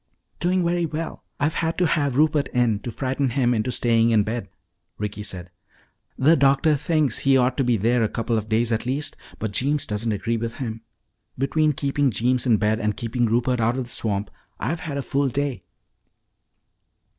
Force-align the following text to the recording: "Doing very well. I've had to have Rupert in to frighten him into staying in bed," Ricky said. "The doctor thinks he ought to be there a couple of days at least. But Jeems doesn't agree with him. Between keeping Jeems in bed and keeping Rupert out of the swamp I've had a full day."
"Doing 0.39 0.65
very 0.65 0.87
well. 0.87 1.25
I've 1.39 1.53
had 1.53 1.77
to 1.77 1.85
have 1.85 2.17
Rupert 2.17 2.47
in 2.47 2.79
to 2.79 2.89
frighten 2.91 3.29
him 3.29 3.53
into 3.53 3.71
staying 3.71 4.09
in 4.09 4.23
bed," 4.23 4.49
Ricky 4.97 5.21
said. 5.21 5.51
"The 6.17 6.35
doctor 6.35 6.75
thinks 6.75 7.19
he 7.19 7.37
ought 7.37 7.55
to 7.57 7.63
be 7.63 7.77
there 7.77 8.01
a 8.01 8.09
couple 8.09 8.35
of 8.35 8.49
days 8.49 8.71
at 8.71 8.87
least. 8.87 9.15
But 9.37 9.51
Jeems 9.51 9.85
doesn't 9.85 10.11
agree 10.11 10.37
with 10.37 10.55
him. 10.55 10.81
Between 11.37 11.73
keeping 11.73 12.09
Jeems 12.09 12.47
in 12.47 12.57
bed 12.57 12.79
and 12.79 12.97
keeping 12.97 13.27
Rupert 13.27 13.59
out 13.59 13.77
of 13.77 13.83
the 13.83 13.91
swamp 13.91 14.31
I've 14.59 14.79
had 14.79 14.97
a 14.97 15.03
full 15.03 15.27
day." 15.27 15.65